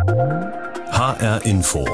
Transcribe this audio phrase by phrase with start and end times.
[0.00, 1.84] HR Info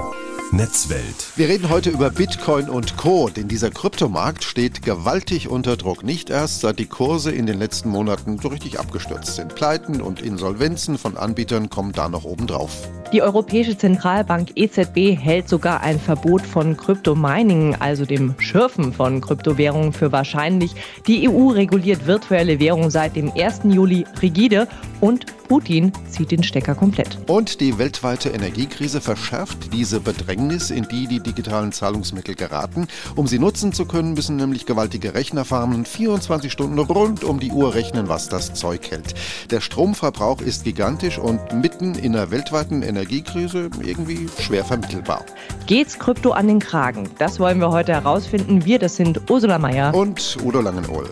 [0.53, 1.33] Netzwelt.
[1.35, 6.05] Wir reden heute über Bitcoin und Co., denn dieser Kryptomarkt steht gewaltig unter Druck.
[6.05, 9.57] Nicht erst seit die Kurse in den letzten Monaten so richtig abgestürzt sind.
[9.57, 12.89] Pleiten und Insolvenzen von Anbietern kommen da noch obendrauf.
[13.13, 19.93] Die Europäische Zentralbank EZB hält sogar ein Verbot von Kryptomining, also dem Schürfen von Kryptowährungen,
[19.93, 20.77] für wahrscheinlich.
[21.09, 23.63] Die EU reguliert virtuelle Währung seit dem 1.
[23.65, 24.69] Juli rigide
[25.01, 27.19] und Putin zieht den Stecker komplett.
[27.29, 32.89] Und die weltweite Energiekrise verschärft diese Bedrängnis, in die die digitalen Zahlungsmittel geraten.
[33.15, 37.75] Um sie nutzen zu können, müssen nämlich gewaltige Rechnerfarmen 24 Stunden rund um die Uhr
[37.75, 39.15] rechnen, was das Zeug hält.
[39.51, 45.25] Der Stromverbrauch ist gigantisch und mitten in einer weltweiten Energiekrise irgendwie schwer vermittelbar.
[45.67, 47.09] Geht's Krypto an den Kragen?
[47.19, 48.65] Das wollen wir heute herausfinden.
[48.65, 51.11] Wir, das sind Ursula Mayer und Udo Langenohl.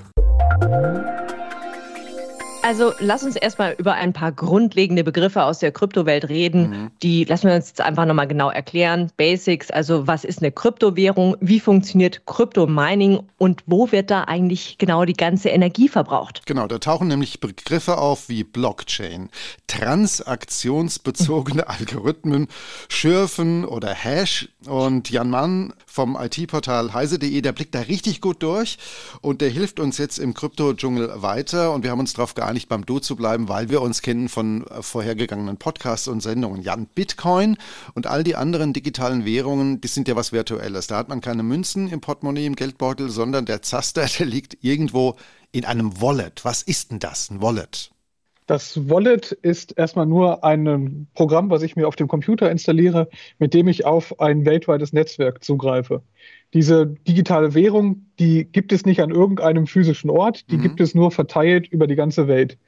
[2.65, 6.71] Also lass uns erstmal über ein paar grundlegende Begriffe aus der Kryptowelt reden.
[6.71, 6.91] Mhm.
[7.03, 9.13] Die lassen wir uns jetzt einfach nochmal genau erklären.
[9.19, 15.05] Basics, also was ist eine Kryptowährung, wie funktioniert Kryptomining und wo wird da eigentlich genau
[15.05, 16.47] die ganze Energie verbraucht?
[16.47, 19.28] Genau, da tauchen nämlich Begriffe auf wie Blockchain,
[19.67, 22.49] transaktionsbezogene Algorithmen,
[22.89, 24.49] Schürfen oder Hash.
[24.67, 28.78] Und Jan Mann vom IT-Portal heise.de, der blickt da richtig gut durch
[29.21, 31.73] und der hilft uns jetzt im Krypto-Dschungel weiter.
[31.73, 34.28] Und wir haben uns darauf geeinigt, nicht beim Du zu bleiben, weil wir uns kennen
[34.28, 36.62] von äh, vorhergegangenen Podcasts und Sendungen.
[36.62, 37.58] Jan, Bitcoin
[37.94, 40.86] und all die anderen digitalen Währungen, die sind ja was Virtuelles.
[40.86, 45.16] Da hat man keine Münzen im Portemonnaie, im Geldbeutel, sondern der Zaster, der liegt irgendwo
[45.52, 46.44] in einem Wallet.
[46.44, 47.94] Was ist denn das, ein Wallet?
[48.47, 53.55] Das Wallet ist erstmal nur ein Programm, was ich mir auf dem Computer installiere, mit
[53.55, 56.03] dem ich auf ein weltweites Netzwerk zugreife.
[56.53, 60.62] Diese digitale Währung, die gibt es nicht an irgendeinem physischen Ort, die mhm.
[60.62, 62.59] gibt es nur verteilt über die ganze Welt.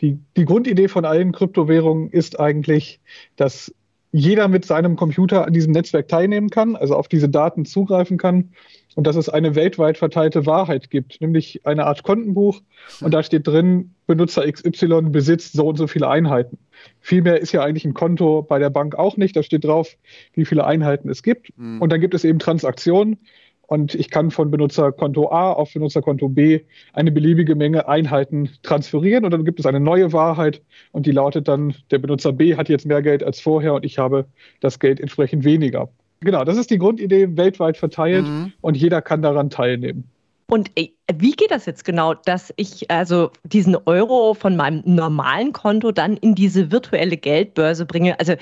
[0.00, 3.00] Die, die Grundidee von allen Kryptowährungen ist eigentlich,
[3.34, 3.74] dass
[4.12, 8.50] jeder mit seinem Computer an diesem Netzwerk teilnehmen kann, also auf diese Daten zugreifen kann
[8.94, 12.60] und dass es eine weltweit verteilte Wahrheit gibt, nämlich eine Art Kontenbuch
[13.00, 16.58] und da steht drin, Benutzer XY besitzt so und so viele Einheiten.
[17.00, 19.96] Vielmehr ist ja eigentlich ein Konto bei der Bank auch nicht, da steht drauf,
[20.34, 21.80] wie viele Einheiten es gibt mhm.
[21.80, 23.18] und dann gibt es eben Transaktionen
[23.66, 26.60] und ich kann von Benutzerkonto A auf Benutzerkonto B
[26.92, 30.62] eine beliebige Menge Einheiten transferieren und dann gibt es eine neue Wahrheit
[30.92, 33.98] und die lautet dann, der Benutzer B hat jetzt mehr Geld als vorher und ich
[33.98, 34.26] habe
[34.60, 35.88] das Geld entsprechend weniger.
[36.24, 38.52] Genau, das ist die Grundidee, weltweit verteilt mhm.
[38.60, 40.04] und jeder kann daran teilnehmen.
[40.46, 45.52] Und äh, wie geht das jetzt genau, dass ich also diesen Euro von meinem normalen
[45.52, 48.18] Konto dann in diese virtuelle Geldbörse bringe?
[48.20, 48.34] Also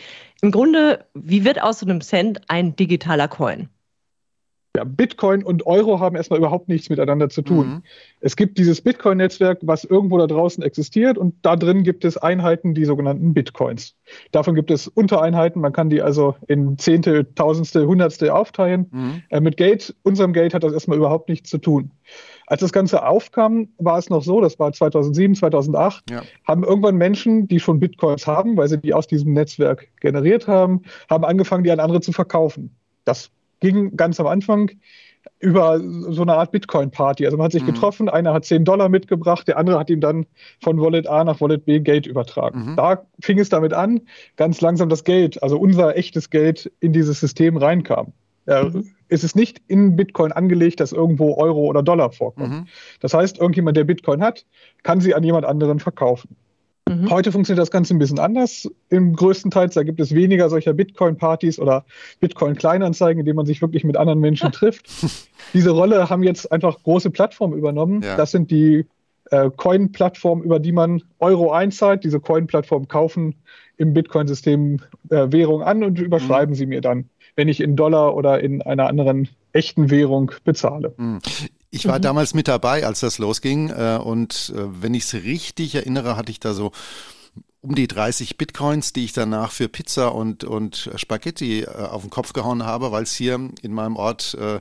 [0.42, 3.68] im Grunde, wie wird aus so einem Cent ein digitaler Coin?
[4.74, 7.66] Ja, Bitcoin und Euro haben erstmal überhaupt nichts miteinander zu tun.
[7.66, 7.82] Mhm.
[8.20, 12.72] Es gibt dieses Bitcoin-Netzwerk, was irgendwo da draußen existiert und da drin gibt es Einheiten,
[12.72, 13.96] die sogenannten Bitcoins.
[14.30, 18.86] Davon gibt es Untereinheiten, man kann die also in Zehntel, Tausendste, Hundertste aufteilen.
[18.90, 19.22] Mhm.
[19.28, 21.90] Äh, mit Geld, unserem Geld hat das erstmal überhaupt nichts zu tun.
[22.46, 26.22] Als das Ganze aufkam, war es noch so, das war 2007, 2008, ja.
[26.48, 30.80] haben irgendwann Menschen, die schon Bitcoins haben, weil sie die aus diesem Netzwerk generiert haben,
[31.10, 32.74] haben angefangen, die an andere zu verkaufen.
[33.04, 33.30] Das
[33.62, 34.70] ging ganz am Anfang
[35.38, 37.24] über so eine Art Bitcoin-Party.
[37.24, 37.68] Also man hat sich mhm.
[37.68, 40.26] getroffen, einer hat 10 Dollar mitgebracht, der andere hat ihm dann
[40.60, 42.72] von Wallet A nach Wallet B Geld übertragen.
[42.72, 42.76] Mhm.
[42.76, 44.00] Da fing es damit an,
[44.36, 48.12] ganz langsam das Geld, also unser echtes Geld, in dieses System reinkam.
[48.46, 48.90] Ja, mhm.
[49.08, 52.50] Es ist nicht in Bitcoin angelegt, dass irgendwo Euro oder Dollar vorkommt.
[52.50, 52.66] Mhm.
[53.00, 54.44] Das heißt, irgendjemand, der Bitcoin hat,
[54.82, 56.36] kann sie an jemand anderen verkaufen.
[57.00, 57.10] Mhm.
[57.10, 58.68] Heute funktioniert das Ganze ein bisschen anders.
[58.88, 61.84] Im größten Teil, da gibt es weniger solcher Bitcoin-Partys oder
[62.20, 64.88] Bitcoin-Kleinanzeigen, in denen man sich wirklich mit anderen Menschen trifft.
[65.54, 68.02] Diese Rolle haben jetzt einfach große Plattformen übernommen.
[68.02, 68.16] Ja.
[68.16, 68.86] Das sind die
[69.30, 72.04] äh, Coin-Plattformen, über die man Euro einzahlt.
[72.04, 73.34] Diese Coin-Plattformen kaufen
[73.76, 74.80] im Bitcoin-System
[75.10, 76.56] äh, Währung an und überschreiben mhm.
[76.56, 80.94] sie mir dann, wenn ich in Dollar oder in einer anderen echten Währung bezahle.
[81.74, 82.02] Ich war mhm.
[82.02, 83.70] damals mit dabei, als das losging.
[83.70, 86.70] Äh, und äh, wenn ich es richtig erinnere, hatte ich da so
[87.62, 92.10] um die 30 Bitcoins, die ich danach für Pizza und, und Spaghetti äh, auf den
[92.10, 94.58] Kopf gehauen habe, weil es hier in meinem Ort äh,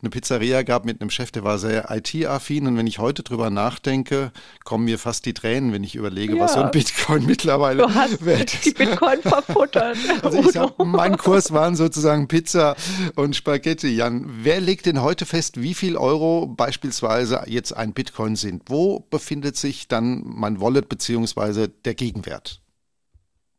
[0.00, 2.66] eine Pizzeria gab mit einem Chef, der war sehr IT-affin.
[2.66, 4.32] Und wenn ich heute drüber nachdenke,
[4.64, 6.44] kommen mir fast die Tränen, wenn ich überlege, ja.
[6.44, 9.98] was so ein Bitcoin mittlerweile du hast wert Die Bitcoin verfuttert.
[10.22, 12.76] also ich sag, mein Kurs waren sozusagen Pizza
[13.14, 13.88] und Spaghetti.
[13.88, 18.62] Jan, wer legt denn heute fest, wie viel Euro beispielsweise jetzt ein Bitcoin sind?
[18.68, 22.37] Wo befindet sich dann mein Wallet beziehungsweise der Gegenwert?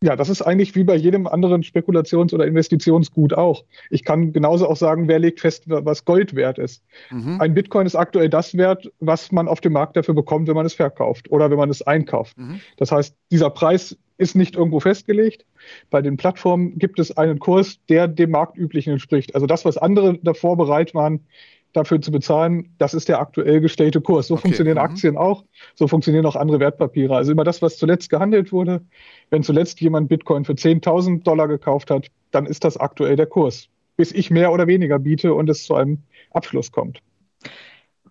[0.01, 3.65] Ja, das ist eigentlich wie bei jedem anderen Spekulations- oder Investitionsgut auch.
[3.89, 6.83] Ich kann genauso auch sagen, wer legt fest, was Gold wert ist.
[7.09, 7.41] Mhm.
[7.41, 10.65] Ein Bitcoin ist aktuell das wert, was man auf dem Markt dafür bekommt, wenn man
[10.65, 12.37] es verkauft oder wenn man es einkauft.
[12.37, 12.61] Mhm.
[12.77, 15.45] Das heißt, dieser Preis ist nicht irgendwo festgelegt.
[15.89, 19.35] Bei den Plattformen gibt es einen Kurs, der dem Marktüblichen entspricht.
[19.35, 21.25] Also das, was andere davor bereit waren,
[21.73, 24.27] dafür zu bezahlen, das ist der aktuell gestellte Kurs.
[24.27, 24.43] So okay.
[24.43, 24.83] funktionieren mhm.
[24.83, 25.43] Aktien auch,
[25.75, 27.15] so funktionieren auch andere Wertpapiere.
[27.15, 28.81] Also immer das, was zuletzt gehandelt wurde,
[29.29, 33.69] wenn zuletzt jemand Bitcoin für 10.000 Dollar gekauft hat, dann ist das aktuell der Kurs,
[33.97, 35.99] bis ich mehr oder weniger biete und es zu einem
[36.31, 37.01] Abschluss kommt.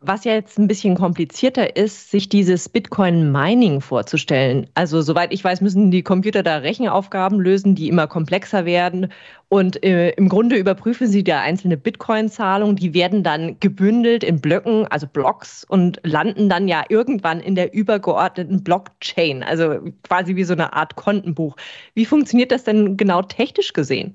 [0.00, 4.68] Was ja jetzt ein bisschen komplizierter ist, sich dieses Bitcoin-Mining vorzustellen.
[4.74, 9.12] Also soweit ich weiß, müssen die Computer da Rechenaufgaben lösen, die immer komplexer werden.
[9.48, 14.86] Und äh, im Grunde überprüfen sie da einzelne Bitcoin-Zahlungen, die werden dann gebündelt in Blöcken,
[14.86, 20.52] also Blocks, und landen dann ja irgendwann in der übergeordneten Blockchain, also quasi wie so
[20.52, 21.56] eine Art Kontenbuch.
[21.94, 24.14] Wie funktioniert das denn genau technisch gesehen?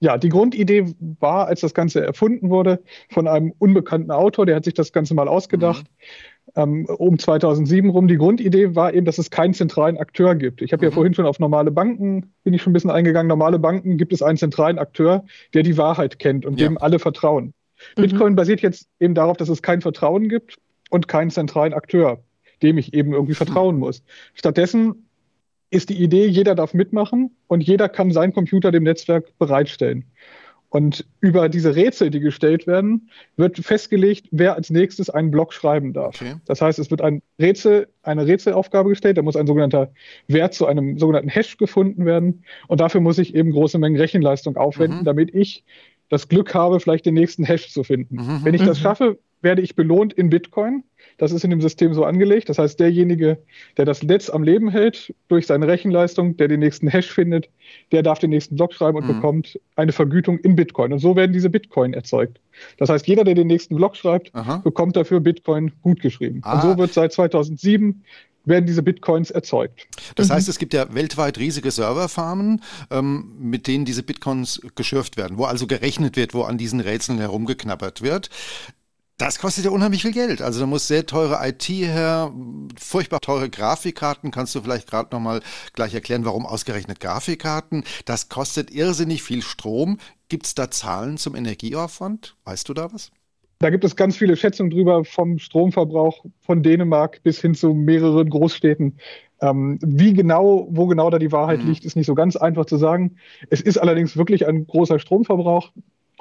[0.00, 0.86] Ja, die Grundidee
[1.20, 5.14] war, als das Ganze erfunden wurde, von einem unbekannten Autor, der hat sich das Ganze
[5.14, 5.84] mal ausgedacht,
[6.56, 6.62] mhm.
[6.62, 8.08] ähm, um 2007 rum.
[8.08, 10.62] Die Grundidee war eben, dass es keinen zentralen Akteur gibt.
[10.62, 10.90] Ich habe mhm.
[10.90, 14.14] ja vorhin schon auf normale Banken, bin ich schon ein bisschen eingegangen, normale Banken gibt
[14.14, 16.66] es einen zentralen Akteur, der die Wahrheit kennt und ja.
[16.66, 17.52] dem alle vertrauen.
[17.96, 18.02] Mhm.
[18.02, 20.56] Bitcoin basiert jetzt eben darauf, dass es kein Vertrauen gibt
[20.88, 22.22] und keinen zentralen Akteur,
[22.62, 24.02] dem ich eben irgendwie vertrauen muss.
[24.32, 25.09] Stattdessen
[25.70, 30.04] ist die Idee, jeder darf mitmachen und jeder kann seinen Computer dem Netzwerk bereitstellen.
[30.70, 35.92] Und über diese Rätsel, die gestellt werden, wird festgelegt, wer als nächstes einen Block schreiben
[35.92, 36.22] darf.
[36.22, 36.36] Okay.
[36.44, 39.92] Das heißt, es wird ein Rätsel, eine Rätselaufgabe gestellt, da muss ein sogenannter
[40.28, 42.44] Wert zu einem sogenannten Hash gefunden werden.
[42.68, 45.04] Und dafür muss ich eben große Mengen Rechenleistung aufwenden, mhm.
[45.04, 45.64] damit ich
[46.10, 48.16] das Glück habe, vielleicht den nächsten Hash zu finden.
[48.16, 48.40] Mhm.
[48.44, 48.82] Wenn ich das mhm.
[48.82, 50.84] schaffe, werde ich belohnt in Bitcoin.
[51.16, 52.50] Das ist in dem System so angelegt.
[52.50, 53.38] Das heißt, derjenige,
[53.76, 57.48] der das Netz am Leben hält durch seine Rechenleistung, der den nächsten Hash findet,
[57.90, 59.14] der darf den nächsten Block schreiben und mhm.
[59.14, 60.92] bekommt eine Vergütung in Bitcoin.
[60.92, 62.40] Und so werden diese Bitcoin erzeugt.
[62.76, 64.58] Das heißt, jeder, der den nächsten Block schreibt, Aha.
[64.58, 66.40] bekommt dafür Bitcoin gut geschrieben.
[66.42, 66.54] Ah.
[66.54, 68.02] Und so wird seit 2007
[68.44, 69.86] werden diese Bitcoins erzeugt.
[70.14, 70.34] Das mhm.
[70.34, 75.44] heißt, es gibt ja weltweit riesige Serverfarmen, ähm, mit denen diese Bitcoins geschürft werden, wo
[75.44, 78.30] also gerechnet wird, wo an diesen Rätseln herumgeknabbert wird.
[79.20, 80.40] Das kostet ja unheimlich viel Geld.
[80.40, 82.32] Also da muss sehr teure IT her,
[82.78, 84.30] furchtbar teure Grafikkarten.
[84.30, 85.42] Kannst du vielleicht gerade nochmal
[85.74, 87.84] gleich erklären, warum ausgerechnet Grafikkarten?
[88.06, 89.98] Das kostet irrsinnig viel Strom.
[90.30, 92.36] Gibt es da Zahlen zum Energieaufwand?
[92.44, 93.10] Weißt du da was?
[93.60, 98.30] Da gibt es ganz viele Schätzungen drüber, vom Stromverbrauch von Dänemark bis hin zu mehreren
[98.30, 98.96] Großstädten.
[99.42, 101.68] Ähm, wie genau, wo genau da die Wahrheit mhm.
[101.68, 103.16] liegt, ist nicht so ganz einfach zu sagen.
[103.50, 105.72] Es ist allerdings wirklich ein großer Stromverbrauch.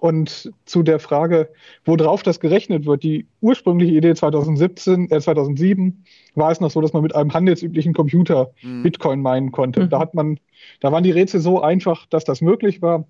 [0.01, 1.49] Und zu der Frage,
[1.85, 6.03] worauf das gerechnet wird, die ursprüngliche Idee 2017, äh 2007
[6.35, 8.83] war es noch so, dass man mit einem handelsüblichen Computer mhm.
[8.83, 9.83] Bitcoin meinen konnte.
[9.83, 9.89] Mhm.
[9.89, 10.39] Da hat man,
[10.81, 13.05] da waren die Rätsel so einfach, dass das möglich war.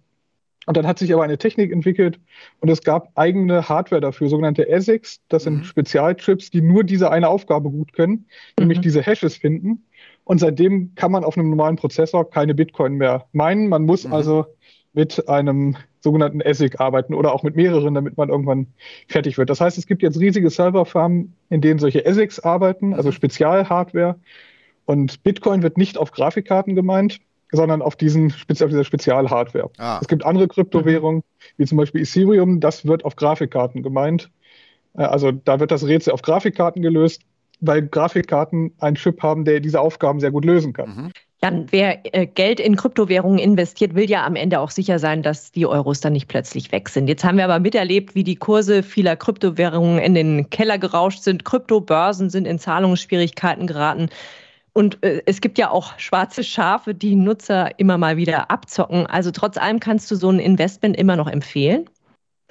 [0.70, 2.20] Und dann hat sich aber eine Technik entwickelt
[2.60, 5.20] und es gab eigene Hardware dafür, sogenannte ASICs.
[5.28, 5.64] Das sind mhm.
[5.64, 8.28] Spezialchips, die nur diese eine Aufgabe gut können,
[8.60, 8.84] nämlich mhm.
[8.84, 9.84] diese Hashes finden.
[10.26, 13.68] Und seitdem kann man auf einem normalen Prozessor keine Bitcoin mehr meinen.
[13.68, 14.14] Man muss mhm.
[14.14, 14.46] also
[14.94, 18.68] mit einem sogenannten ASIC arbeiten oder auch mit mehreren, damit man irgendwann
[19.08, 19.50] fertig wird.
[19.50, 24.20] Das heißt, es gibt jetzt riesige Serverfarmen, in denen solche ASICs arbeiten, also Spezialhardware.
[24.86, 27.22] Und Bitcoin wird nicht auf Grafikkarten gemeint,
[27.52, 29.70] sondern auf, diesen, auf dieser Spezialhardware.
[29.78, 30.00] Ah.
[30.02, 31.24] Es gibt andere Kryptowährungen,
[31.58, 34.30] wie zum Beispiel Ethereum, das wird auf Grafikkarten gemeint.
[34.98, 37.22] Äh, also da wird das Rätsel auf Grafikkarten gelöst,
[37.60, 40.90] weil Grafikkarten einen Chip haben, der diese Aufgaben sehr gut lösen kann.
[40.90, 41.12] Mhm.
[41.42, 45.54] Jan, wer äh, Geld in Kryptowährungen investiert, will ja am Ende auch sicher sein, dass
[45.54, 47.08] die Euros dann nicht plötzlich weg sind.
[47.08, 51.46] Jetzt haben wir aber miterlebt, wie die Kurse vieler Kryptowährungen in den Keller gerauscht sind.
[51.46, 54.10] Kryptobörsen sind in Zahlungsschwierigkeiten geraten.
[54.80, 59.08] Und äh, es gibt ja auch schwarze Schafe, die Nutzer immer mal wieder abzocken.
[59.08, 61.90] Also trotz allem kannst du so ein Investment immer noch empfehlen?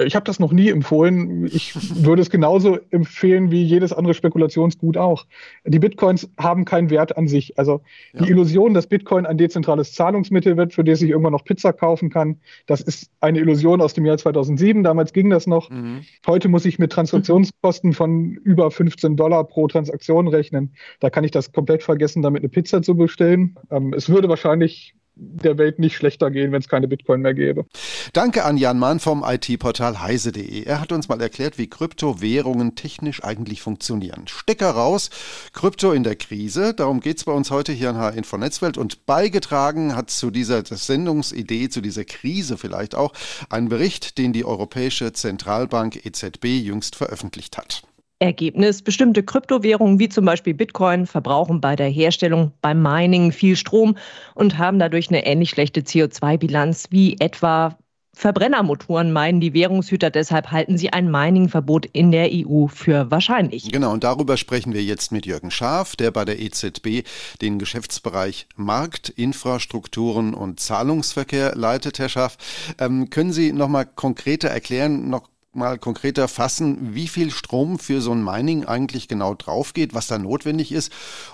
[0.04, 1.46] Ich habe das noch nie empfohlen.
[1.46, 1.74] Ich
[2.04, 5.26] würde es genauso empfehlen wie jedes andere Spekulationsgut auch.
[5.64, 7.58] Die Bitcoins haben keinen Wert an sich.
[7.58, 7.80] Also
[8.12, 8.22] ja.
[8.22, 12.10] die Illusion, dass Bitcoin ein dezentrales Zahlungsmittel wird, für das ich irgendwann noch Pizza kaufen
[12.10, 12.36] kann,
[12.66, 14.84] das ist eine Illusion aus dem Jahr 2007.
[14.84, 15.68] Damals ging das noch.
[15.68, 16.02] Mhm.
[16.26, 20.74] Heute muss ich mit Transaktionskosten von über 15 Dollar pro Transaktion rechnen.
[21.00, 23.56] Da kann ich das komplett vergessen, damit eine Pizza zu bestellen.
[23.70, 27.66] Ähm, es würde wahrscheinlich der Welt nicht schlechter gehen, wenn es keine Bitcoin mehr gäbe.
[28.12, 30.64] Danke an Jan Mann vom IT-Portal heise.de.
[30.64, 34.28] Er hat uns mal erklärt, wie Kryptowährungen technisch eigentlich funktionieren.
[34.28, 35.10] Stecker raus,
[35.52, 36.74] Krypto in der Krise.
[36.74, 38.78] Darum geht es bei uns heute hier in HR Info Netzwelt.
[38.78, 43.12] Und beigetragen hat zu dieser Sendungsidee, zu dieser Krise vielleicht auch,
[43.50, 47.82] ein Bericht, den die Europäische Zentralbank EZB jüngst veröffentlicht hat.
[48.20, 48.82] Ergebnis.
[48.82, 53.96] Bestimmte Kryptowährungen wie zum Beispiel Bitcoin verbrauchen bei der Herstellung, beim Mining viel Strom
[54.34, 57.78] und haben dadurch eine ähnlich schlechte CO2-Bilanz wie etwa
[58.18, 60.10] Verbrennermotoren meinen die Währungshüter.
[60.10, 63.70] Deshalb halten sie ein Mining-Verbot in der EU für wahrscheinlich.
[63.70, 67.06] Genau, und darüber sprechen wir jetzt mit Jürgen Schaaf, der bei der EZB
[67.40, 72.00] den Geschäftsbereich Markt, Infrastrukturen und Zahlungsverkehr leitet.
[72.00, 72.38] Herr Schaaf,
[72.80, 78.00] ähm, können Sie noch mal konkreter erklären, noch mal konkreter fassen, wie viel Strom für
[78.00, 80.92] so ein Mining eigentlich genau draufgeht, was da notwendig ist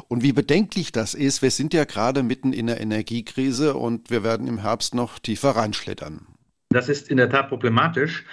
[0.09, 1.43] und wie bedenklich das ist.
[1.43, 5.51] Wir sind ja gerade mitten in der Energiekrise und wir werden im Herbst noch tiefer
[5.51, 6.27] reinschlittern.
[6.71, 8.25] Das ist in der Tat problematisch.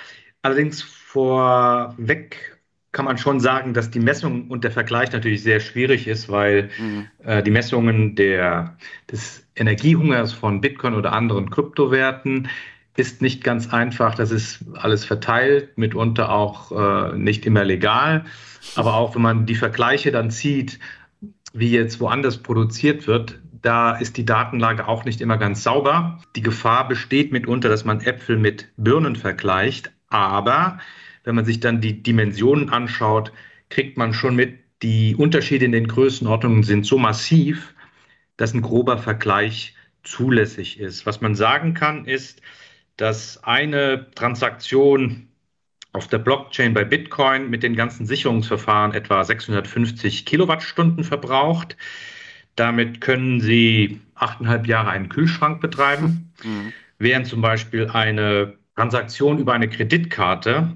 [0.41, 2.57] Allerdings vorweg
[2.91, 6.69] kann man schon sagen, dass die Messung und der Vergleich natürlich sehr schwierig ist, weil
[6.77, 7.07] mhm.
[7.24, 8.77] äh, die Messungen der,
[9.10, 12.50] des Energiehungers von Bitcoin oder anderen Kryptowerten
[12.95, 14.15] ist nicht ganz einfach.
[14.15, 18.25] Das ist alles verteilt, mitunter auch äh, nicht immer legal.
[18.75, 20.79] Aber auch wenn man die Vergleiche dann zieht,
[21.53, 26.19] wie jetzt woanders produziert wird, da ist die Datenlage auch nicht immer ganz sauber.
[26.36, 29.91] Die Gefahr besteht mitunter, dass man Äpfel mit Birnen vergleicht.
[30.10, 30.79] Aber
[31.24, 33.31] wenn man sich dann die Dimensionen anschaut,
[33.69, 37.75] kriegt man schon mit, die Unterschiede in den Größenordnungen sind so massiv,
[38.38, 41.05] dass ein grober Vergleich zulässig ist.
[41.05, 42.41] Was man sagen kann, ist,
[42.98, 45.27] dass eine Transaktion
[45.93, 51.75] auf der Blockchain bei Bitcoin mit den ganzen Sicherungsverfahren etwa 650 Kilowattstunden verbraucht.
[52.55, 56.71] Damit können Sie achteinhalb Jahre einen Kühlschrank betreiben, mhm.
[56.98, 60.74] während zum Beispiel eine Transaktion über eine Kreditkarte,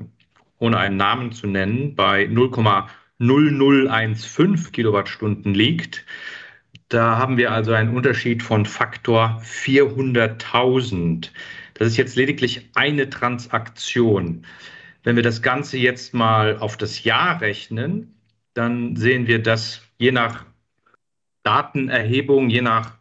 [0.60, 6.05] ohne einen Namen zu nennen, bei 0,0015 Kilowattstunden liegt.
[6.89, 11.29] Da haben wir also einen Unterschied von Faktor 400.000.
[11.75, 14.46] Das ist jetzt lediglich eine Transaktion.
[15.03, 18.15] Wenn wir das Ganze jetzt mal auf das Jahr rechnen,
[18.53, 20.46] dann sehen wir, dass je nach
[21.44, 22.98] Datenerhebung, je nach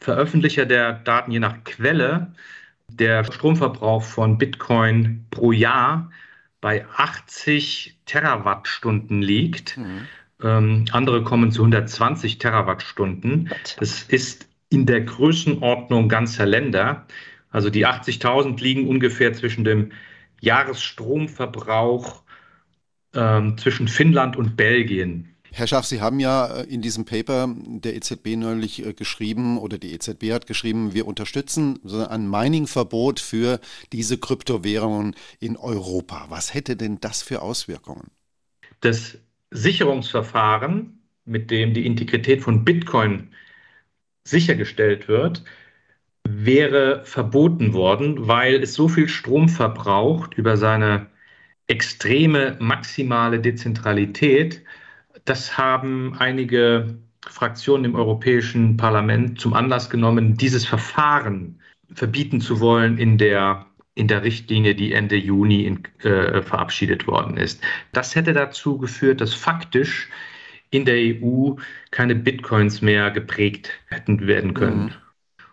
[0.00, 2.34] Veröffentlicher der Daten, je nach Quelle,
[2.88, 6.10] der Stromverbrauch von Bitcoin pro Jahr
[6.60, 9.76] bei 80 Terawattstunden liegt.
[9.76, 10.06] Mhm.
[10.42, 13.50] Ähm, andere kommen zu 120 Terawattstunden.
[13.78, 17.06] Das ist in der Größenordnung ganzer Länder.
[17.50, 19.92] Also die 80.000 liegen ungefähr zwischen dem
[20.40, 22.22] Jahresstromverbrauch
[23.14, 25.34] ähm, zwischen Finnland und Belgien.
[25.52, 29.78] Herr Schaff, Sie haben ja äh, in diesem Paper der EZB neulich äh, geschrieben oder
[29.78, 33.58] die EZB hat geschrieben, wir unterstützen ein Mining-Verbot für
[33.92, 36.26] diese Kryptowährungen in Europa.
[36.28, 38.10] Was hätte denn das für Auswirkungen?
[38.80, 39.18] Das
[39.50, 43.30] Sicherungsverfahren, mit dem die Integrität von Bitcoin
[44.24, 45.42] sichergestellt wird,
[46.38, 51.06] wäre verboten worden, weil es so viel Strom verbraucht über seine
[51.66, 54.62] extreme maximale Dezentralität.
[55.24, 61.60] Das haben einige Fraktionen im Europäischen Parlament zum Anlass genommen, dieses Verfahren
[61.92, 67.36] verbieten zu wollen in der, in der Richtlinie, die Ende Juni in, äh, verabschiedet worden
[67.36, 67.62] ist.
[67.92, 70.08] Das hätte dazu geführt, dass faktisch
[70.70, 71.54] in der EU
[71.90, 74.84] keine Bitcoins mehr geprägt hätten werden können.
[74.84, 74.92] Mhm.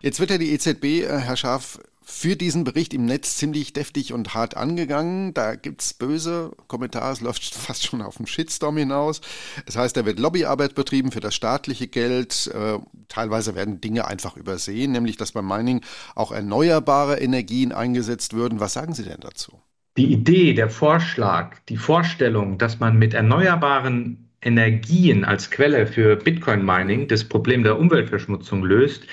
[0.02, 4.14] Jetzt wird ja die EZB, äh, Herr Schaaf, für diesen Bericht im Netz ziemlich deftig
[4.14, 5.34] und hart angegangen.
[5.34, 9.20] Da gibt es böse Kommentare, es läuft fast schon auf den Shitstorm hinaus.
[9.66, 12.50] Das heißt, da wird Lobbyarbeit betrieben für das staatliche Geld.
[12.54, 15.82] Äh, teilweise werden Dinge einfach übersehen, nämlich dass beim Mining
[16.16, 18.62] auch erneuerbare Energien eingesetzt würden.
[18.62, 19.60] Was sagen Sie denn dazu?
[19.98, 27.08] Die Idee, der Vorschlag, die Vorstellung, dass man mit erneuerbaren Energien als Quelle für Bitcoin-Mining
[27.08, 29.04] das Problem der Umweltverschmutzung löst,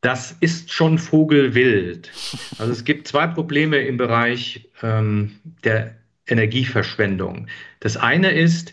[0.00, 2.10] das ist schon vogelwild.
[2.58, 7.48] Also es gibt zwei Probleme im Bereich ähm, der Energieverschwendung.
[7.80, 8.72] Das eine ist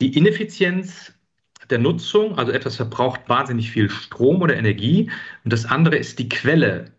[0.00, 1.12] die Ineffizienz
[1.70, 5.10] der Nutzung, also etwas verbraucht wahnsinnig viel Strom oder Energie.
[5.44, 6.92] Und das andere ist die Quelle.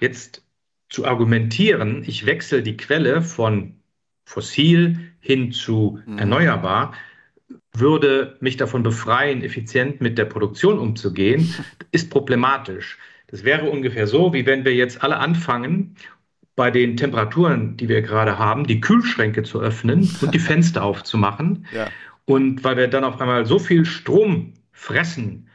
[0.00, 0.42] Jetzt
[0.88, 3.76] zu argumentieren, ich wechsle die Quelle von
[4.24, 6.18] fossil hin zu mhm.
[6.18, 6.94] erneuerbar,
[7.72, 11.54] würde mich davon befreien, effizient mit der Produktion umzugehen,
[11.92, 12.98] ist problematisch.
[13.28, 15.96] Das wäre ungefähr so, wie wenn wir jetzt alle anfangen,
[16.56, 21.66] bei den Temperaturen, die wir gerade haben, die Kühlschränke zu öffnen und die Fenster aufzumachen.
[21.72, 21.88] Ja.
[22.26, 25.48] Und weil wir dann auf einmal so viel Strom fressen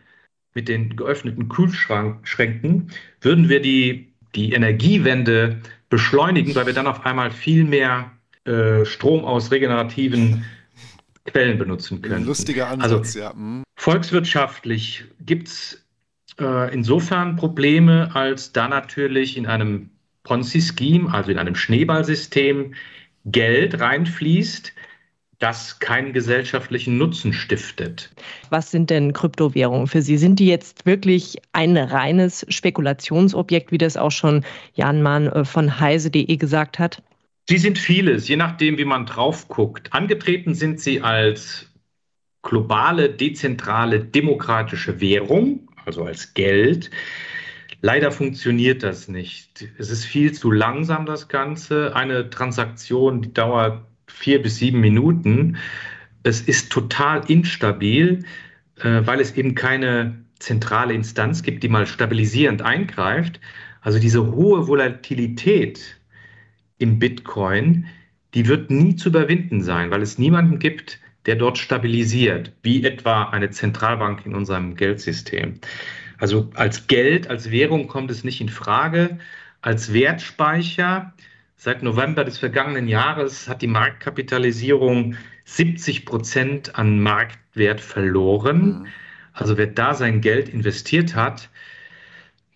[0.53, 2.91] mit den geöffneten Kühlschränken,
[3.21, 8.11] würden wir die, die Energiewende beschleunigen, weil wir dann auf einmal viel mehr
[8.45, 10.45] äh, Strom aus regenerativen
[11.25, 12.25] Quellen benutzen können.
[12.25, 13.33] Lustiger Ansatz, also, ja.
[13.33, 13.63] Mhm.
[13.75, 15.85] Volkswirtschaftlich gibt es
[16.39, 19.89] äh, insofern Probleme, als da natürlich in einem
[20.23, 22.73] Ponzi-Scheme, also in einem Schneeballsystem,
[23.25, 24.73] Geld reinfließt,
[25.39, 28.09] das keinen gesellschaftlichen Nutzen stiftet.
[28.49, 30.17] Was sind denn Kryptowährungen für Sie?
[30.17, 35.79] Sind die jetzt wirklich ein reines Spekulationsobjekt, wie das auch schon Jan Mahn äh, von
[35.79, 37.01] heise.de gesagt hat?
[37.47, 39.93] Sie sind vieles, je nachdem, wie man drauf guckt.
[39.93, 41.71] Angetreten sind sie als
[42.41, 46.89] globale, dezentrale, demokratische Währung, also als Geld.
[47.81, 49.67] Leider funktioniert das nicht.
[49.77, 51.95] Es ist viel zu langsam, das Ganze.
[51.95, 55.57] Eine Transaktion, die dauert vier bis sieben Minuten.
[56.23, 58.25] Es ist total instabil,
[58.79, 63.39] äh, weil es eben keine zentrale Instanz gibt, die mal stabilisierend eingreift.
[63.81, 65.94] Also diese hohe Volatilität
[66.77, 67.87] im Bitcoin,
[68.33, 73.29] die wird nie zu überwinden sein, weil es niemanden gibt, der dort stabilisiert, wie etwa
[73.29, 75.55] eine Zentralbank in unserem Geldsystem.
[76.17, 79.17] Also als Geld, als Währung kommt es nicht in Frage.
[79.61, 81.13] Als Wertspeicher
[81.55, 85.15] seit November des vergangenen Jahres hat die Marktkapitalisierung
[85.45, 88.65] 70 Prozent an Marktwert verloren.
[88.65, 88.87] Mhm.
[89.33, 91.49] Also wer da sein Geld investiert hat,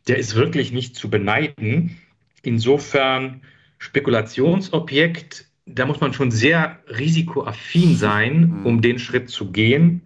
[0.08, 1.98] der ist wirklich nicht zu beneiden.
[2.42, 3.42] Insofern
[3.80, 8.66] Spekulationsobjekt da muss man schon sehr risikoaffin sein, mhm.
[8.66, 10.02] um den Schritt zu gehen.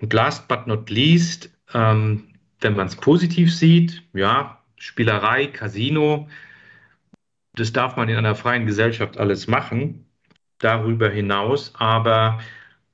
[0.00, 2.28] Und last but not least, ähm,
[2.60, 6.28] wenn man es positiv sieht, ja, Spielerei, Casino,
[7.54, 10.06] das darf man in einer freien Gesellschaft alles machen.
[10.58, 12.40] Darüber hinaus aber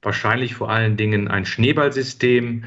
[0.00, 2.64] wahrscheinlich vor allen Dingen ein Schneeballsystem,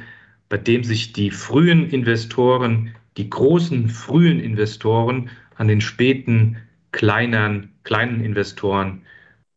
[0.49, 6.57] bei dem sich die frühen Investoren, die großen frühen Investoren an den späten
[6.95, 9.01] kleinen, kleinen Investoren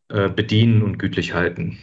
[0.09, 1.79] äh, bedienen und gütlich halten.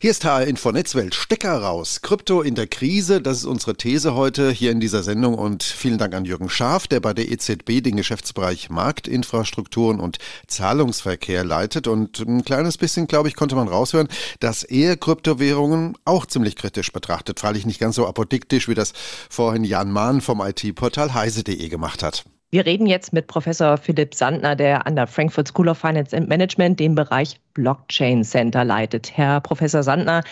[0.00, 1.14] Hier ist HR Info Netzwelt.
[1.14, 2.00] Stecker raus.
[2.02, 3.20] Krypto in der Krise.
[3.20, 5.34] Das ist unsere These heute hier in dieser Sendung.
[5.34, 11.44] Und vielen Dank an Jürgen Schaaf, der bei der EZB den Geschäftsbereich Marktinfrastrukturen und Zahlungsverkehr
[11.44, 11.86] leitet.
[11.86, 14.08] Und ein kleines bisschen, glaube ich, konnte man raushören,
[14.40, 17.38] dass er Kryptowährungen auch ziemlich kritisch betrachtet.
[17.38, 18.92] Freilich nicht ganz so apodiktisch, wie das
[19.30, 22.24] vorhin Jan Mahn vom IT-Portal heise.de gemacht hat.
[22.50, 26.30] Wir reden jetzt mit Professor Philipp Sandner, der an der Frankfurt School of Finance and
[26.30, 29.14] Management den Bereich Blockchain Center leitet.
[29.14, 30.22] Herr Professor Sandner,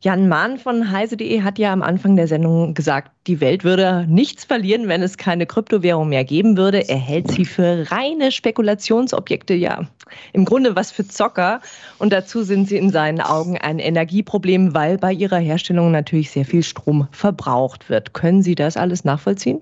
[0.00, 4.44] Jan Mahn von heise.de hat ja am Anfang der Sendung gesagt, die Welt würde nichts
[4.44, 6.88] verlieren, wenn es keine Kryptowährung mehr geben würde.
[6.88, 9.86] Er hält sie für reine Spekulationsobjekte, ja.
[10.32, 11.60] Im Grunde was für Zocker.
[12.00, 16.44] Und dazu sind sie in seinen Augen ein Energieproblem, weil bei ihrer Herstellung natürlich sehr
[16.44, 18.12] viel Strom verbraucht wird.
[18.12, 19.60] Können Sie das alles nachvollziehen?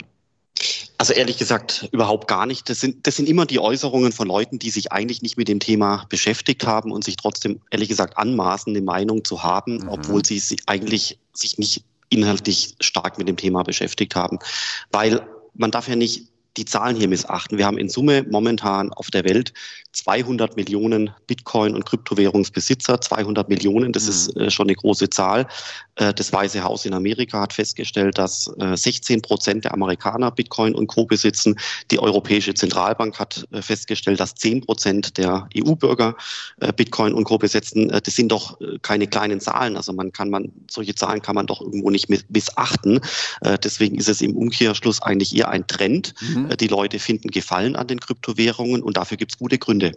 [0.99, 2.69] Also ehrlich gesagt überhaupt gar nicht.
[2.69, 5.61] Das sind, das sind immer die Äußerungen von Leuten, die sich eigentlich nicht mit dem
[5.61, 9.89] Thema beschäftigt haben und sich trotzdem ehrlich gesagt anmaßen, eine Meinung zu haben, mhm.
[9.89, 14.39] obwohl sie eigentlich sich nicht inhaltlich stark mit dem Thema beschäftigt haben.
[14.91, 17.57] Weil man darf ja nicht die Zahlen hier missachten.
[17.59, 19.53] Wir haben in Summe momentan auf der Welt
[19.93, 23.01] 200 Millionen Bitcoin- und Kryptowährungsbesitzer.
[23.01, 24.11] 200 Millionen, das mhm.
[24.11, 25.47] ist äh, schon eine große Zahl.
[25.97, 30.75] Äh, das Weiße Haus in Amerika hat festgestellt, dass äh, 16 Prozent der Amerikaner Bitcoin
[30.75, 31.07] und Co.
[31.07, 31.57] besitzen.
[31.91, 36.17] Die Europäische Zentralbank hat äh, festgestellt, dass 10 Prozent der EU-Bürger
[36.61, 37.39] äh, Bitcoin und Co.
[37.39, 37.91] besitzen.
[37.91, 39.77] Äh, das sind doch keine kleinen Zahlen.
[39.77, 43.01] Also man kann man, solche Zahlen kann man doch irgendwo nicht missachten.
[43.63, 46.15] deswegen ist es im Umkehrschluss eigentlich eher ein Trend.
[46.21, 46.57] Mhm Mhm.
[46.57, 49.93] Die Leute finden Gefallen an den Kryptowährungen und dafür gibt es gute Gründe.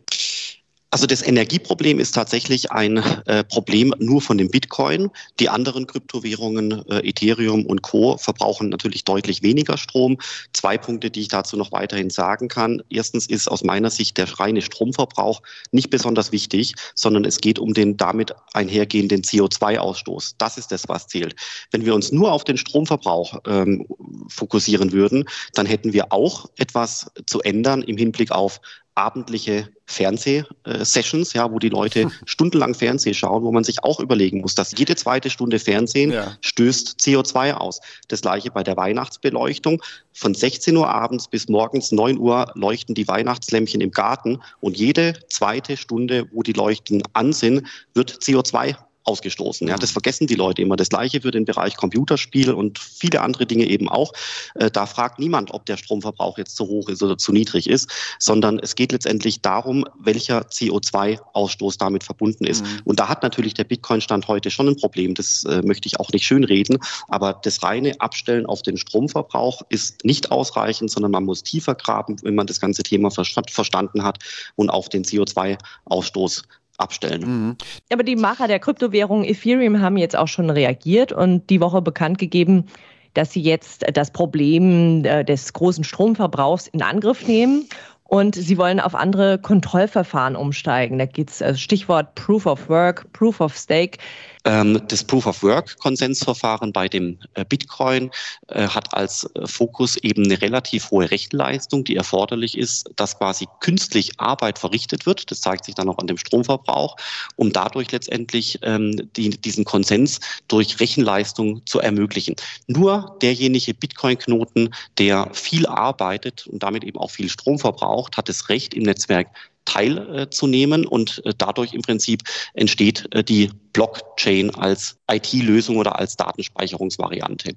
[0.95, 5.11] Also das Energieproblem ist tatsächlich ein äh, Problem nur von dem Bitcoin.
[5.41, 8.15] Die anderen Kryptowährungen, äh, Ethereum und Co.
[8.15, 10.17] verbrauchen natürlich deutlich weniger Strom.
[10.53, 12.81] Zwei Punkte, die ich dazu noch weiterhin sagen kann.
[12.89, 15.41] Erstens ist aus meiner Sicht der reine Stromverbrauch
[15.73, 20.35] nicht besonders wichtig, sondern es geht um den damit einhergehenden CO2-Ausstoß.
[20.37, 21.35] Das ist das, was zählt.
[21.71, 23.85] Wenn wir uns nur auf den Stromverbrauch ähm,
[24.29, 28.61] fokussieren würden, dann hätten wir auch etwas zu ändern im Hinblick auf
[28.95, 34.55] abendliche Fernsehsessions, ja, wo die Leute stundenlang Fernseh schauen, wo man sich auch überlegen muss,
[34.55, 36.35] dass jede zweite Stunde Fernsehen ja.
[36.41, 37.81] stößt CO2 aus.
[38.07, 39.81] Das gleiche bei der Weihnachtsbeleuchtung.
[40.13, 45.13] Von 16 Uhr abends bis morgens 9 Uhr leuchten die Weihnachtslämpchen im Garten und jede
[45.27, 48.75] zweite Stunde, wo die Leuchten an sind, wird CO2
[49.05, 49.67] ausgestoßen.
[49.67, 50.75] Ja, das vergessen die Leute immer.
[50.75, 54.11] Das Gleiche für den Bereich Computerspiel und viele andere Dinge eben auch.
[54.55, 57.89] Äh, da fragt niemand, ob der Stromverbrauch jetzt zu hoch ist oder zu niedrig ist,
[58.19, 62.65] sondern es geht letztendlich darum, welcher CO2-Ausstoß damit verbunden ist.
[62.65, 62.81] Mhm.
[62.85, 65.13] Und da hat natürlich der Bitcoin-Stand heute schon ein Problem.
[65.13, 66.79] Das äh, möchte ich auch nicht schönreden.
[67.07, 72.17] Aber das reine Abstellen auf den Stromverbrauch ist nicht ausreichend, sondern man muss tiefer graben,
[72.23, 74.19] wenn man das ganze Thema verstanden hat
[74.55, 76.43] und auf den CO2-Ausstoß
[76.77, 77.21] abstellen.
[77.21, 77.57] Mhm.
[77.91, 82.17] Aber die Macher der Kryptowährung Ethereum haben jetzt auch schon reagiert und die Woche bekannt
[82.17, 82.65] gegeben,
[83.13, 87.67] dass sie jetzt das Problem äh, des großen Stromverbrauchs in Angriff nehmen
[88.03, 90.99] und sie wollen auf andere Kontrollverfahren umsteigen.
[90.99, 93.97] Da geht es also Stichwort Proof of Work, Proof of Stake.
[94.45, 98.11] Ähm, das Proof of Work Konsensverfahren bei dem äh, Bitcoin
[98.47, 103.47] äh, hat als äh, Fokus eben eine relativ hohe Rechenleistung, die erforderlich ist, dass quasi
[103.59, 105.31] künstlich Arbeit verrichtet wird.
[105.31, 106.95] Das zeigt sich dann auch an dem Stromverbrauch,
[107.35, 112.35] um dadurch letztendlich ähm, die, diesen Konsens durch Rechenleistung zu ermöglichen.
[112.67, 118.49] Nur derjenige Bitcoin-Knoten, der viel arbeitet und damit eben auch viel Strom verbraucht, hat das
[118.49, 119.27] Recht im Netzwerk
[119.65, 122.23] teilzunehmen und äh, dadurch im Prinzip
[122.53, 127.55] entsteht äh, die Blockchain als IT-Lösung oder als Datenspeicherungsvariante.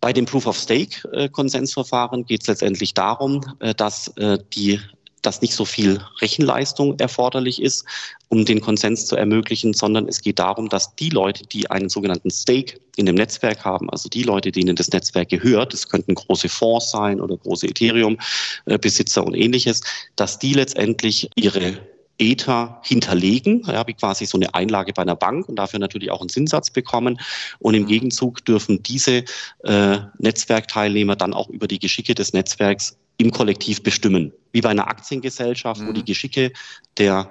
[0.00, 4.12] Bei dem Proof of Stake Konsensverfahren geht es letztendlich darum, äh, dass
[4.54, 4.78] die
[5.26, 7.84] dass nicht so viel Rechenleistung erforderlich ist,
[8.28, 12.30] um den Konsens zu ermöglichen, sondern es geht darum, dass die Leute, die einen sogenannten
[12.30, 16.48] Stake in dem Netzwerk haben, also die Leute, denen das Netzwerk gehört, das könnten große
[16.48, 19.80] Fonds sein oder große Ethereum-Besitzer und ähnliches,
[20.14, 21.78] dass die letztendlich ihre
[22.18, 26.20] Ether hinterlegen, ja, wie quasi so eine Einlage bei einer Bank und dafür natürlich auch
[26.20, 27.20] einen Zinssatz bekommen.
[27.58, 29.24] Und im Gegenzug dürfen diese
[29.64, 34.32] äh, Netzwerkteilnehmer dann auch über die Geschicke des Netzwerks im Kollektiv bestimmen.
[34.52, 35.88] Wie bei einer Aktiengesellschaft, mhm.
[35.88, 36.52] wo die Geschicke
[36.98, 37.30] der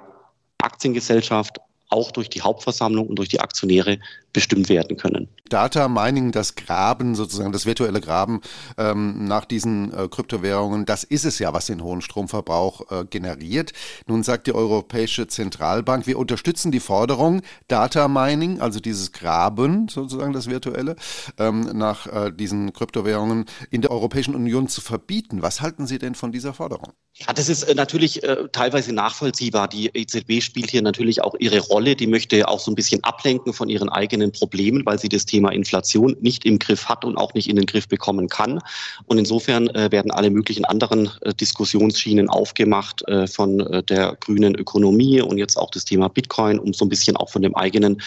[0.58, 3.98] Aktiengesellschaft auch durch die Hauptversammlung und durch die Aktionäre
[4.36, 5.28] bestimmt werden können.
[5.48, 8.42] Data Mining, das Graben, sozusagen das virtuelle Graben
[8.76, 13.72] ähm, nach diesen äh, Kryptowährungen, das ist es ja, was den hohen Stromverbrauch äh, generiert.
[14.06, 20.34] Nun sagt die Europäische Zentralbank, wir unterstützen die Forderung, Data Mining, also dieses Graben, sozusagen
[20.34, 20.96] das virtuelle,
[21.38, 25.40] ähm, nach äh, diesen Kryptowährungen in der Europäischen Union zu verbieten.
[25.40, 26.92] Was halten Sie denn von dieser Forderung?
[27.14, 29.68] Ja, das ist äh, natürlich äh, teilweise nachvollziehbar.
[29.68, 31.96] Die EZB spielt hier natürlich auch ihre Rolle.
[31.96, 35.50] Die möchte auch so ein bisschen ablenken von ihren eigenen Problemen, weil sie das Thema
[35.50, 38.60] Inflation nicht im Griff hat und auch nicht in den Griff bekommen kann.
[39.06, 43.58] Und insofern äh, werden alle möglichen anderen äh, Diskussionsschienen aufgemacht äh, von
[43.88, 47.42] der grünen Ökonomie und jetzt auch das Thema Bitcoin, um so ein bisschen auch von
[47.42, 48.00] dem eigenen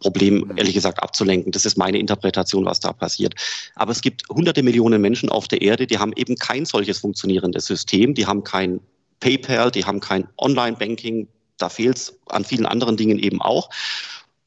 [0.00, 1.52] Problem, ehrlich gesagt, abzulenken.
[1.52, 3.34] Das ist meine Interpretation, was da passiert.
[3.74, 7.66] Aber es gibt hunderte Millionen Menschen auf der Erde, die haben eben kein solches funktionierendes.
[7.66, 8.80] System, die haben kein
[9.20, 13.70] PayPal, die haben kein Online-Banking, da fehlt es an vielen anderen Dingen eben auch.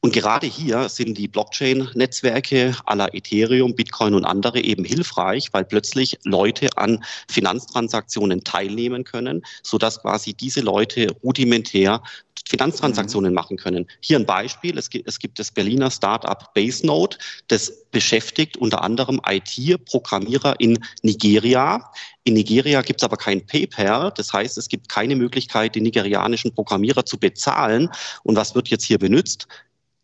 [0.00, 6.18] Und gerade hier sind die Blockchain-Netzwerke aller Ethereum, Bitcoin und andere eben hilfreich, weil plötzlich
[6.22, 12.00] Leute an Finanztransaktionen teilnehmen können, sodass quasi diese Leute rudimentär
[12.48, 13.34] Finanztransaktionen mhm.
[13.34, 13.86] machen können.
[14.00, 14.78] Hier ein Beispiel.
[14.78, 21.92] Es gibt, es gibt das Berliner Startup BaseNode, das beschäftigt unter anderem IT-Programmierer in Nigeria.
[22.24, 24.12] In Nigeria gibt es aber kein PayPal.
[24.16, 27.90] Das heißt, es gibt keine Möglichkeit, die nigerianischen Programmierer zu bezahlen.
[28.22, 29.46] Und was wird jetzt hier benutzt?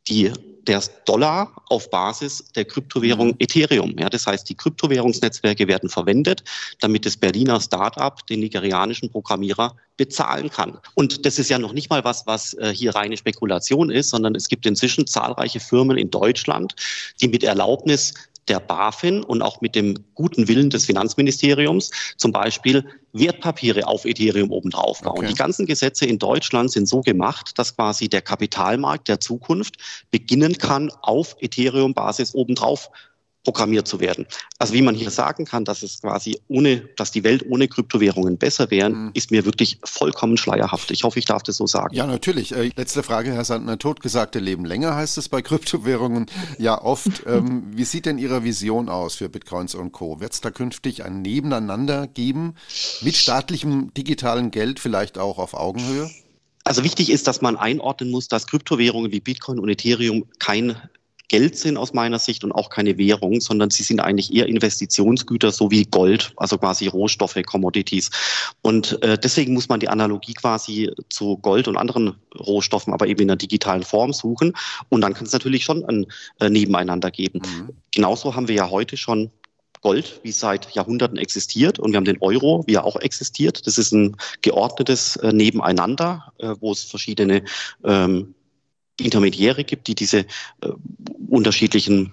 [0.09, 0.33] Die,
[0.67, 3.37] der Dollar auf Basis der Kryptowährung mhm.
[3.39, 3.95] Ethereum.
[3.99, 6.43] Ja, das heißt, die Kryptowährungsnetzwerke werden verwendet,
[6.81, 10.79] damit das Berliner Start-up den nigerianischen Programmierer bezahlen kann.
[10.95, 14.35] Und das ist ja noch nicht mal was, was äh, hier reine Spekulation ist, sondern
[14.35, 16.75] es gibt inzwischen zahlreiche Firmen in Deutschland,
[17.21, 18.15] die mit Erlaubnis
[18.49, 24.51] der BaFin und auch mit dem guten Willen des Finanzministeriums zum Beispiel Wertpapiere auf Ethereum
[24.51, 25.19] obendrauf bauen.
[25.19, 25.29] Okay.
[25.29, 29.77] Die ganzen Gesetze in Deutschland sind so gemacht, dass quasi der Kapitalmarkt der Zukunft
[30.11, 32.91] beginnen kann, auf Ethereum-Basis obendrauf
[33.45, 34.27] programmiert zu werden.
[34.59, 38.39] Also wie man hier sagen kann, dass es quasi ohne, dass die Welt ohne Kryptowährungen
[38.39, 39.11] besser wären, mhm.
[39.15, 40.91] ist mir wirklich vollkommen schleierhaft.
[40.91, 41.95] Ich hoffe, ich darf das so sagen.
[41.95, 42.53] Ja, natürlich.
[42.53, 43.79] Äh, letzte Frage, Herr Sandner.
[43.79, 46.27] Totgesagte leben länger heißt es bei Kryptowährungen
[46.59, 47.23] ja oft.
[47.27, 50.21] ähm, wie sieht denn Ihre Vision aus für Bitcoins und Co?
[50.21, 52.55] Wird es da künftig ein Nebeneinander geben
[53.03, 56.11] mit staatlichem digitalen Geld, vielleicht auch auf Augenhöhe?
[56.65, 60.77] Also wichtig ist, dass man einordnen muss, dass Kryptowährungen wie Bitcoin und Ethereum kein
[61.29, 65.53] Geld sind aus meiner Sicht und auch keine Währung, sondern sie sind eigentlich eher Investitionsgüter,
[65.53, 68.11] so wie Gold, also quasi Rohstoffe, Commodities.
[68.63, 73.23] Und äh, deswegen muss man die Analogie quasi zu Gold und anderen Rohstoffen, aber eben
[73.23, 74.53] in einer digitalen Form suchen.
[74.91, 76.07] Und dann kann es natürlich schon ein
[76.41, 77.41] äh, Nebeneinander geben.
[77.45, 77.71] Mhm.
[77.91, 79.31] Genauso haben wir ja heute schon
[79.81, 83.67] Gold, wie seit Jahrhunderten existiert, und wir haben den Euro, wie er auch existiert.
[83.67, 87.45] Das ist ein geordnetes äh, Nebeneinander, äh, wo es verschiedene
[87.85, 88.35] ähm,
[89.01, 90.25] Intermediäre gibt, die diese äh,
[91.29, 92.13] unterschiedlichen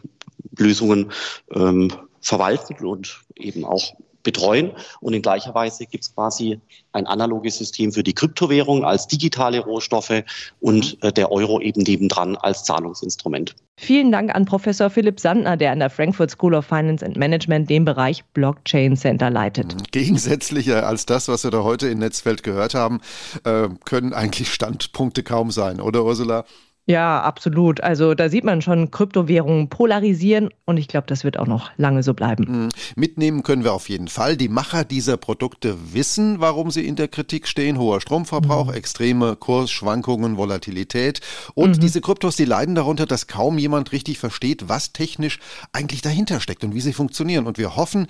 [0.58, 1.12] Lösungen
[1.54, 1.92] ähm,
[2.22, 4.72] verwalten und eben auch betreuen.
[5.00, 6.60] Und in gleicher Weise gibt es quasi
[6.92, 10.24] ein analoges System für die Kryptowährung als digitale Rohstoffe
[10.60, 11.08] und mhm.
[11.08, 13.56] äh, der Euro eben nebendran als Zahlungsinstrument.
[13.78, 17.70] Vielen Dank an Professor Philipp Sandner, der an der Frankfurt School of Finance and Management
[17.70, 19.74] den Bereich Blockchain Center leitet.
[19.74, 19.84] Mhm.
[19.92, 23.02] Gegensätzlicher als das, was wir da heute in Netzwelt gehört haben,
[23.44, 26.46] äh, können eigentlich Standpunkte kaum sein, oder Ursula?
[26.92, 27.82] Ja, absolut.
[27.82, 32.04] Also da sieht man schon Kryptowährungen polarisieren und ich glaube, das wird auch noch lange
[32.04, 32.64] so bleiben.
[32.66, 32.70] Mhm.
[32.96, 34.36] Mitnehmen können wir auf jeden Fall.
[34.36, 37.80] Die Macher dieser Produkte wissen, warum sie in der Kritik stehen.
[37.80, 38.74] Hoher Stromverbrauch, mhm.
[38.74, 41.22] extreme Kursschwankungen, Volatilität.
[41.54, 41.80] Und mhm.
[41.80, 45.40] diese Kryptos, die leiden darunter, dass kaum jemand richtig versteht, was technisch
[45.72, 47.48] eigentlich dahinter steckt und wie sie funktionieren.
[47.48, 48.08] Und wir hoffen,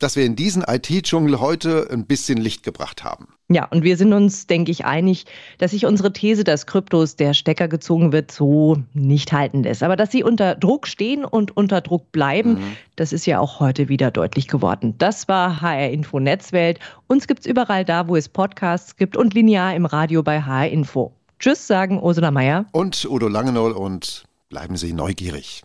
[0.00, 3.28] dass wir in diesen IT-Dschungel heute ein bisschen Licht gebracht haben.
[3.48, 5.24] Ja, und wir sind uns, denke ich, einig,
[5.58, 9.84] dass sich unsere These, dass Kryptos der Stecker gezogen wird, so nicht halten lässt.
[9.84, 12.76] Aber dass sie unter Druck stehen und unter Druck bleiben, mhm.
[12.96, 14.94] das ist ja auch heute wieder deutlich geworden.
[14.98, 16.80] Das war HR Info Netzwelt.
[17.06, 20.68] Uns gibt es überall da, wo es Podcasts gibt und linear im Radio bei HR
[20.68, 21.12] Info.
[21.38, 22.66] Tschüss, sagen Ursula Meier.
[22.72, 25.62] Und Udo Langenoll und bleiben Sie neugierig.